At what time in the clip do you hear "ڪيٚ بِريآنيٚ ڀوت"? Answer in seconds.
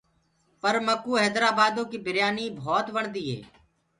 1.91-2.87